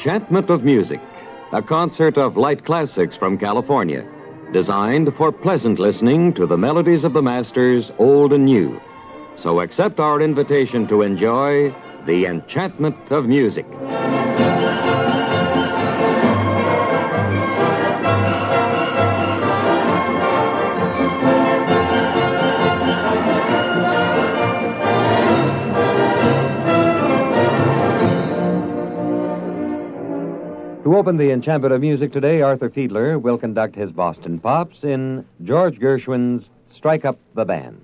Enchantment 0.00 0.48
of 0.48 0.64
Music, 0.64 0.98
a 1.52 1.60
concert 1.60 2.16
of 2.16 2.38
light 2.38 2.64
classics 2.64 3.14
from 3.14 3.36
California, 3.36 4.02
designed 4.50 5.14
for 5.14 5.30
pleasant 5.30 5.78
listening 5.78 6.32
to 6.32 6.46
the 6.46 6.56
melodies 6.56 7.04
of 7.04 7.12
the 7.12 7.20
masters, 7.20 7.92
old 7.98 8.32
and 8.32 8.46
new. 8.46 8.80
So 9.36 9.60
accept 9.60 10.00
our 10.00 10.22
invitation 10.22 10.86
to 10.86 11.02
enjoy 11.02 11.74
The 12.06 12.24
Enchantment 12.24 12.96
of 13.10 13.26
Music. 13.26 13.66
To 30.90 30.96
open 30.96 31.18
the 31.18 31.30
enchantment 31.30 31.72
of 31.72 31.80
music 31.80 32.12
today, 32.12 32.42
Arthur 32.42 32.68
Fiedler 32.68 33.22
will 33.22 33.38
conduct 33.38 33.76
his 33.76 33.92
Boston 33.92 34.40
Pops 34.40 34.82
in 34.82 35.24
George 35.44 35.78
Gershwin's 35.78 36.50
Strike 36.68 37.04
Up 37.04 37.16
the 37.36 37.44
Band. 37.44 37.80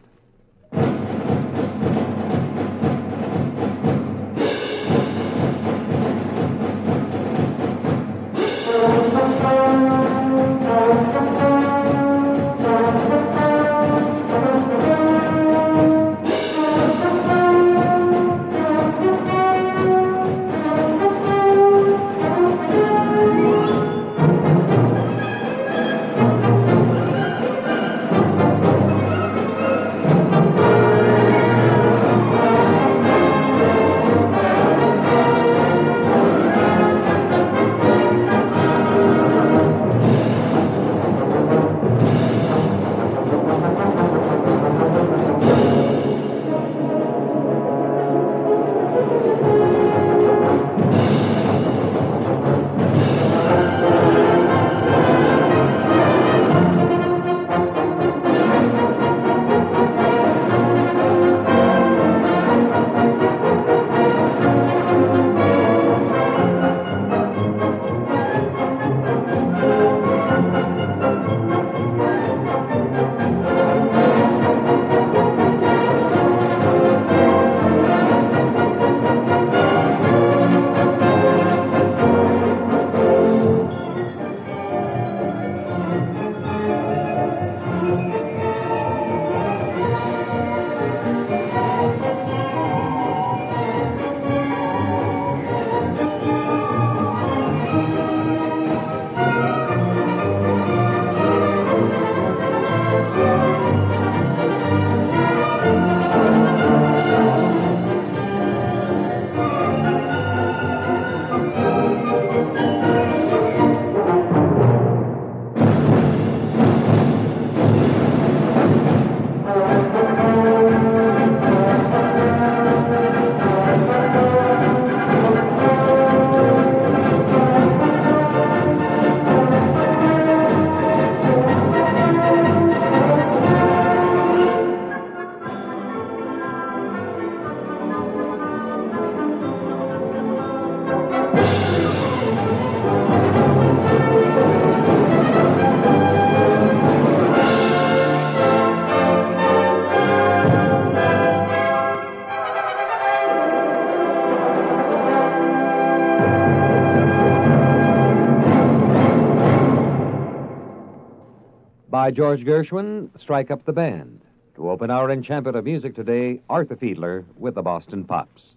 By 162.07 162.13
George 162.13 162.45
Gershwin, 162.45 163.11
Strike 163.19 163.51
Up 163.51 163.65
the 163.65 163.73
Band. 163.73 164.21
To 164.55 164.71
open 164.71 164.93
our 164.93 165.11
enchantment 165.11 165.57
of 165.57 165.65
music 165.65 165.97
today, 165.97 166.41
Arthur 166.49 166.77
Fiedler 166.77 167.25
with 167.37 167.57
the 167.57 167.63
Boston 167.63 168.05
Pops. 168.05 168.55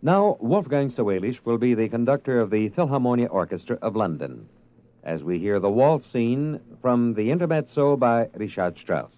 Now, 0.00 0.36
Wolfgang 0.38 0.90
Sawallisch 0.90 1.44
will 1.44 1.58
be 1.58 1.74
the 1.74 1.88
conductor 1.88 2.38
of 2.38 2.50
the 2.50 2.70
Philharmonia 2.70 3.26
Orchestra 3.28 3.78
of 3.82 3.96
London 3.96 4.48
as 5.02 5.24
we 5.24 5.40
hear 5.40 5.58
the 5.58 5.70
waltz 5.70 6.06
scene 6.06 6.60
from 6.80 7.14
the 7.14 7.32
Intermezzo 7.32 7.96
by 7.96 8.28
Richard 8.36 8.78
Strauss. 8.78 9.17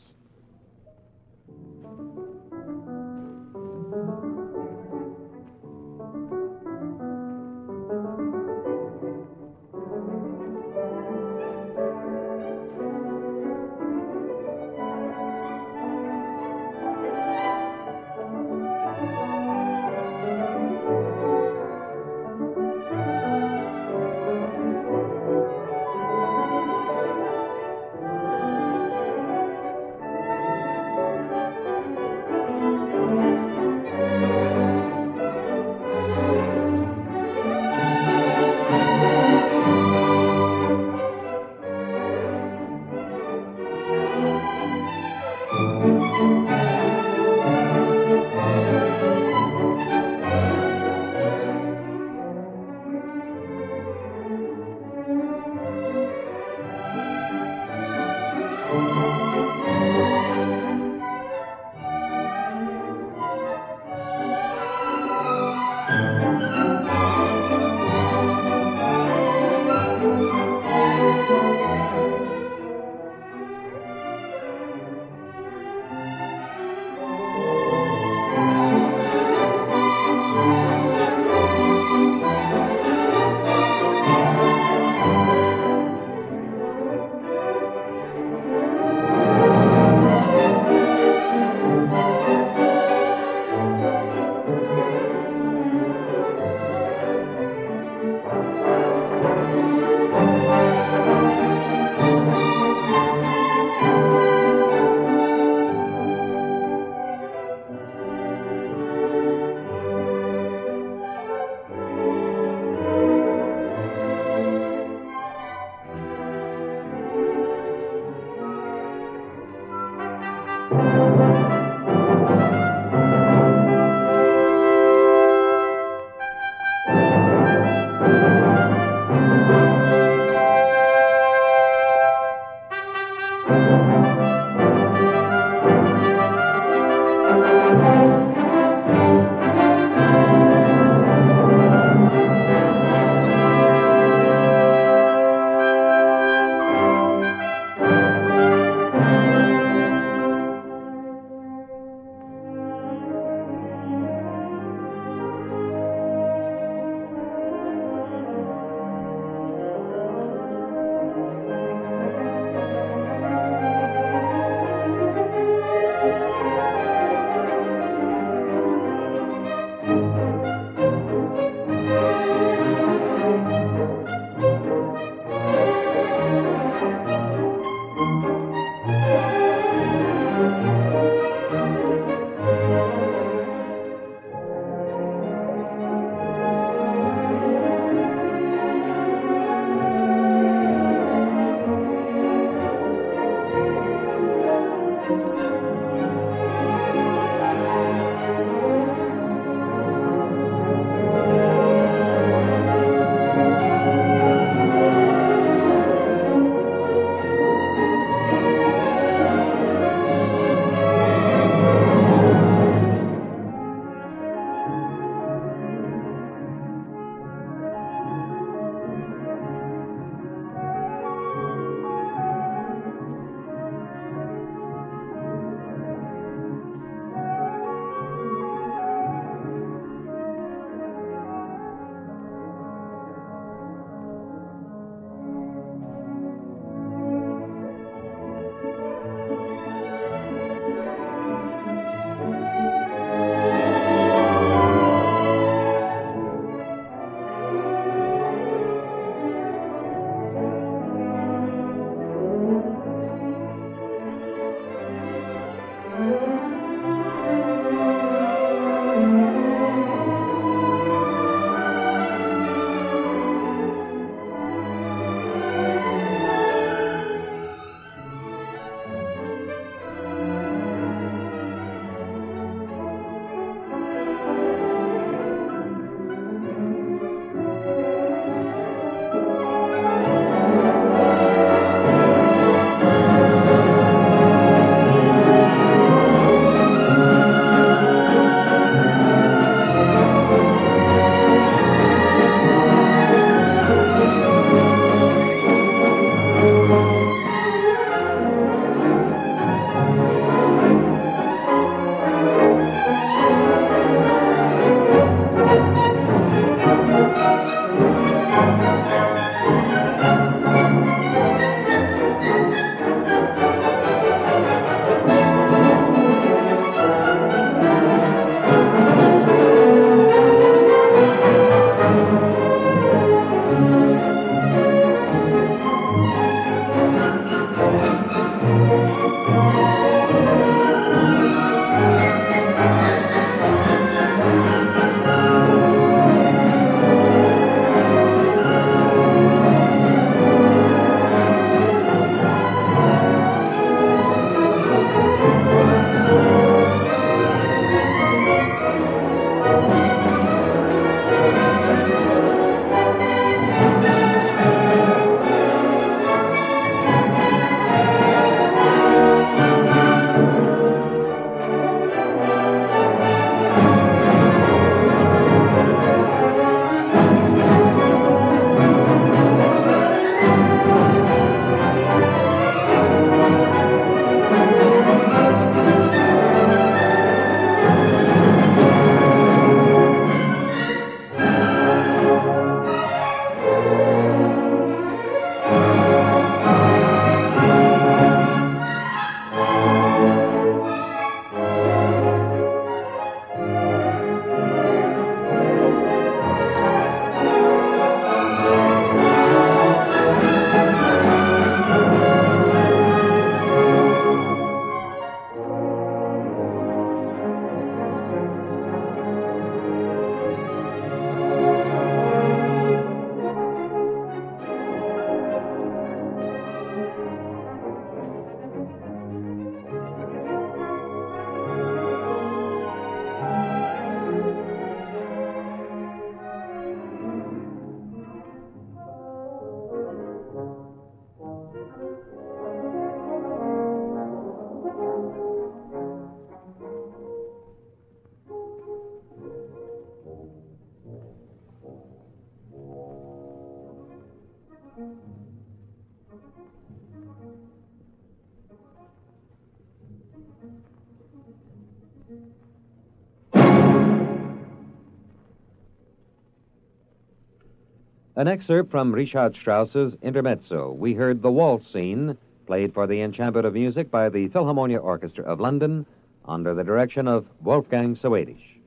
An 458.20 458.28
excerpt 458.28 458.70
from 458.70 458.92
Richard 458.92 459.34
Strauss's 459.34 459.96
Intermezzo. 460.02 460.72
We 460.72 460.92
heard 460.92 461.22
the 461.22 461.32
waltz 461.32 461.72
scene, 461.72 462.18
played 462.46 462.74
for 462.74 462.86
the 462.86 463.00
enchantment 463.00 463.46
of 463.46 463.54
music 463.54 463.90
by 463.90 464.10
the 464.10 464.28
Philharmonia 464.28 464.78
Orchestra 464.78 465.24
of 465.24 465.40
London 465.40 465.86
under 466.26 466.52
the 466.52 466.62
direction 466.62 467.08
of 467.08 467.24
Wolfgang 467.40 467.94
Sawallisch. 467.94 468.58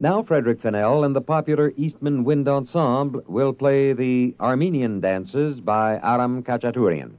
Now, 0.00 0.22
Frederick 0.22 0.62
Fennell 0.62 1.04
and 1.04 1.14
the 1.14 1.20
popular 1.20 1.74
Eastman 1.76 2.24
Wind 2.24 2.48
Ensemble 2.48 3.22
will 3.26 3.52
play 3.52 3.92
the 3.92 4.34
Armenian 4.40 5.00
dances 5.00 5.60
by 5.60 6.00
Aram 6.02 6.42
Khachaturian. 6.42 7.16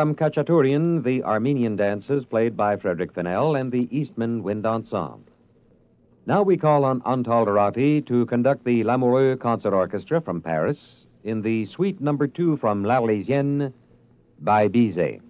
Aram 0.00 0.14
Khachaturian, 0.14 1.04
the 1.04 1.22
Armenian 1.24 1.76
dances 1.76 2.24
played 2.24 2.56
by 2.56 2.74
Frederick 2.74 3.12
Fennell 3.12 3.54
and 3.54 3.70
the 3.70 3.86
Eastman 3.94 4.42
Wind 4.42 4.64
Ensemble. 4.64 5.20
Now 6.24 6.42
we 6.42 6.56
call 6.56 6.86
on 6.86 7.02
Antal 7.02 7.44
Dorati 7.44 8.06
to 8.06 8.24
conduct 8.24 8.64
the 8.64 8.82
Lamoureux 8.82 9.38
Concert 9.38 9.74
Orchestra 9.74 10.22
from 10.22 10.40
Paris 10.40 10.78
in 11.24 11.42
the 11.42 11.66
Suite 11.66 12.00
Number 12.00 12.26
Two 12.26 12.56
from 12.56 12.82
L'Arlésienne 12.82 13.74
by 14.40 14.68
Bizet. 14.68 15.20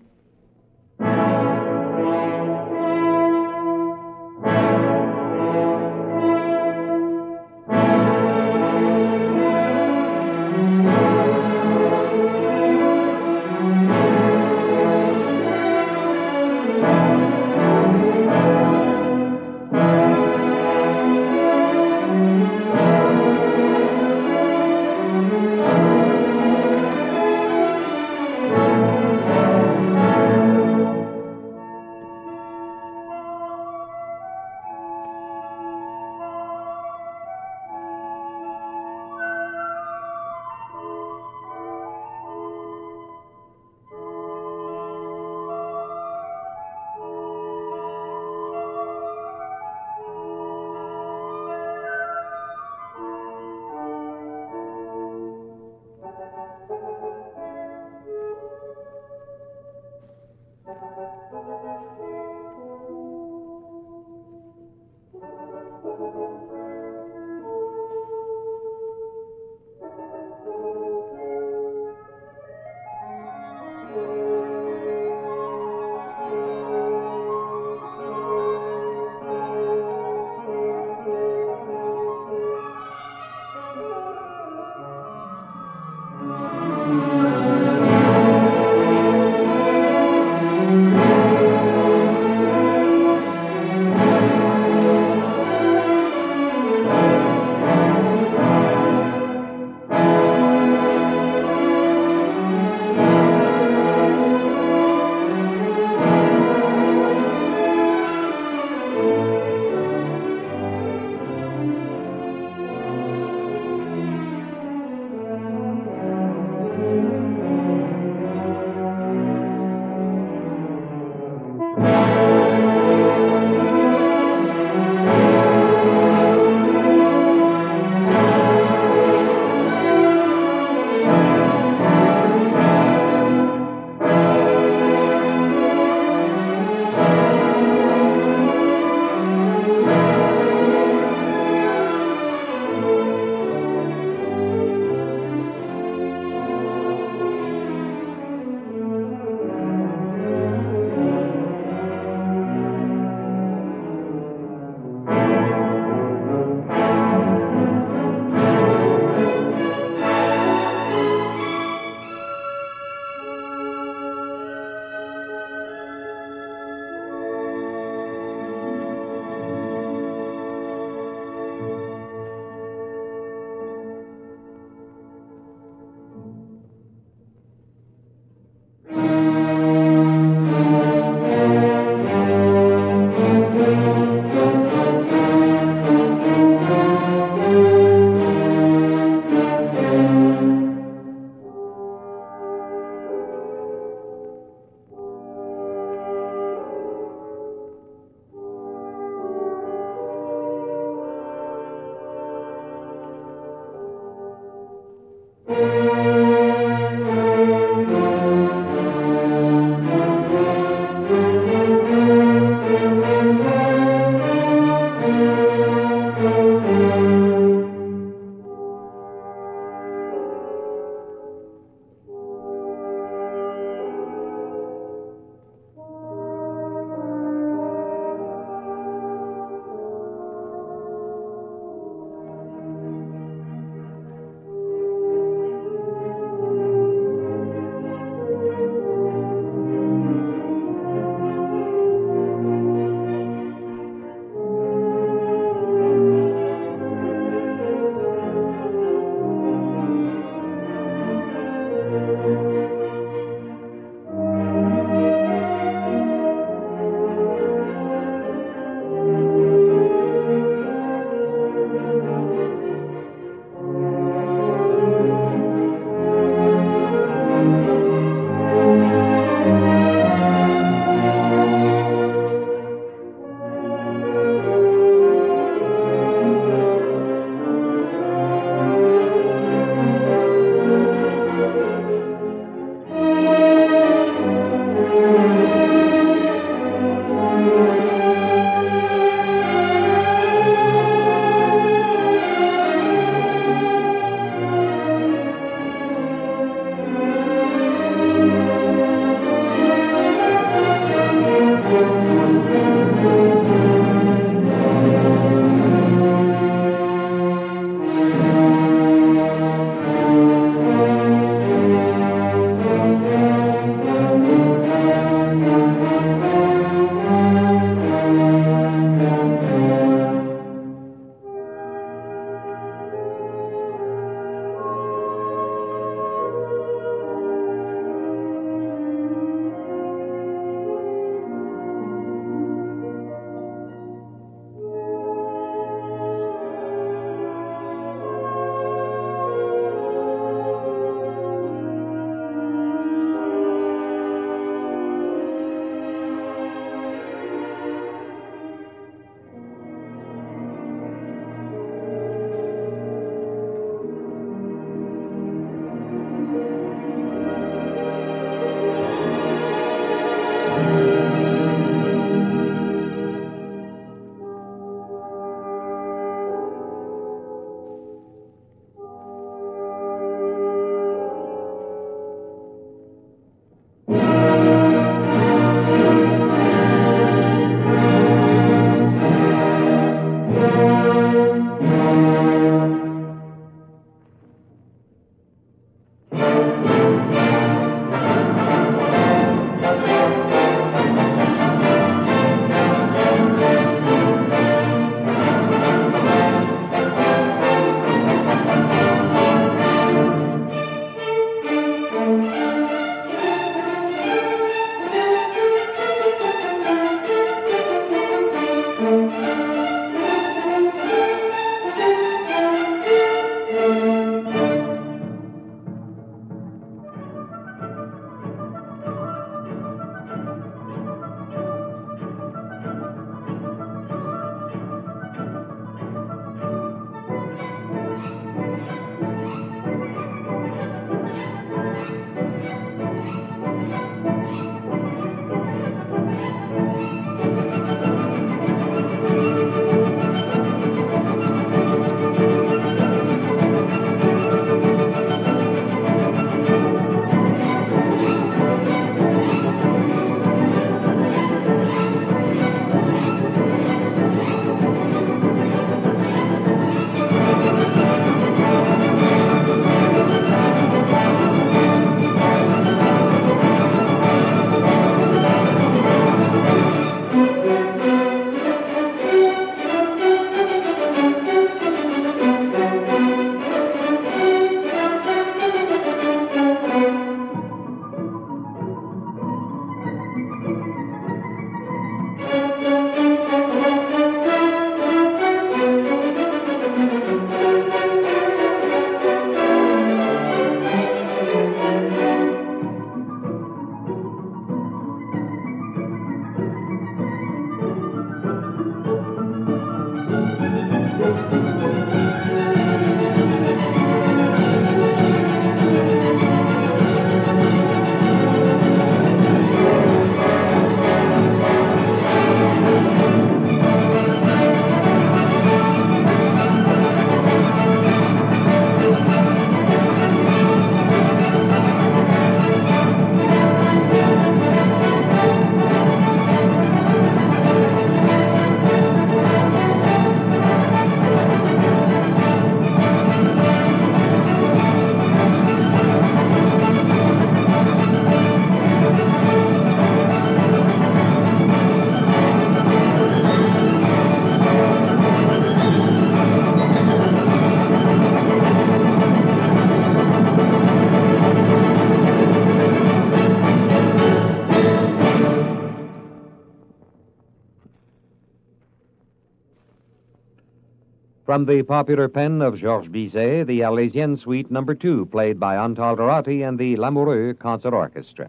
From 561.30 561.44
the 561.44 561.62
popular 561.62 562.08
pen 562.08 562.42
of 562.42 562.56
Georges 562.56 562.90
Bizet, 562.90 563.46
the 563.46 563.60
Arlésienne 563.60 564.18
Suite 564.18 564.50
No. 564.50 564.64
2, 564.64 565.06
played 565.06 565.38
by 565.38 565.54
Antal 565.54 565.96
Dorati 565.96 566.42
and 566.42 566.58
the 566.58 566.74
Lamoureux 566.74 567.38
Concert 567.38 567.72
Orchestra. 567.72 568.28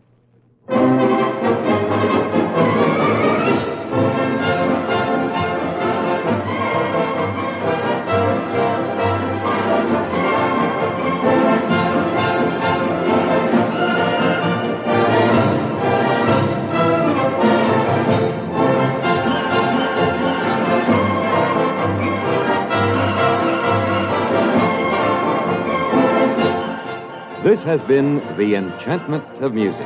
This 27.52 27.64
has 27.64 27.82
been 27.82 28.20
The 28.38 28.56
Enchantment 28.56 29.26
of 29.44 29.54
Music, 29.54 29.86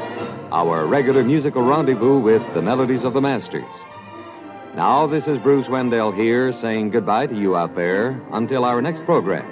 our 0.52 0.86
regular 0.86 1.24
musical 1.24 1.64
rendezvous 1.64 2.20
with 2.20 2.44
the 2.54 2.62
melodies 2.62 3.04
of 3.04 3.14
the 3.14 3.22
masters. 3.22 3.66
Now, 4.76 5.08
this 5.08 5.26
is 5.28 5.40
Bruce 5.40 5.68
Wendell 5.68 6.12
here 6.12 6.54
saying 6.54 6.92
goodbye 6.92 7.26
to 7.26 7.36
you 7.36 7.58
out 7.58 7.74
there 7.74 8.22
until 8.34 8.66
our 8.66 8.84
next 8.84 9.04
program. 9.06 9.48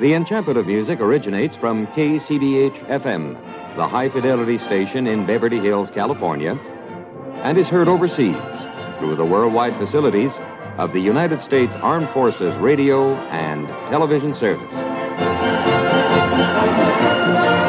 The 0.00 0.12
Enchantment 0.12 0.58
of 0.58 0.66
Music 0.66 1.00
originates 1.00 1.56
from 1.56 1.86
KCBH 1.86 2.86
FM, 2.88 3.76
the 3.76 3.88
high 3.88 4.10
fidelity 4.10 4.58
station 4.58 5.06
in 5.06 5.24
Beverly 5.24 5.60
Hills, 5.60 5.90
California, 5.90 6.60
and 7.36 7.56
is 7.56 7.68
heard 7.68 7.88
overseas 7.88 8.36
through 8.98 9.16
the 9.16 9.24
worldwide 9.24 9.74
facilities 9.78 10.32
of 10.76 10.92
the 10.92 11.00
United 11.00 11.40
States 11.40 11.74
Armed 11.76 12.10
Forces 12.10 12.54
Radio 12.56 13.14
and 13.30 13.66
Television 13.88 14.34
Service. 14.34 15.05
Thank 16.38 17.60
you. 17.60 17.65